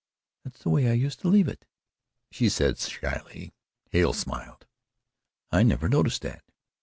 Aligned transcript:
"That's 0.43 0.63
the 0.63 0.71
way 0.71 0.89
I 0.89 0.93
used 0.93 1.19
to 1.19 1.27
leave 1.27 1.47
it," 1.47 1.63
she 2.31 2.49
said 2.49 2.79
shyly. 2.79 3.53
Hale 3.91 4.13
smiled. 4.13 4.65
"I 5.51 5.61
never 5.61 5.87
noticed 5.89 6.23
that!" 6.23 6.43